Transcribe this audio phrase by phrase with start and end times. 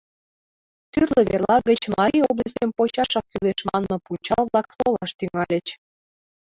[0.91, 5.67] Тӱрлӧ верла гыч «Марий областьым почашак кӱлеш» манме пунчал-влак толаш тӱҥальыч.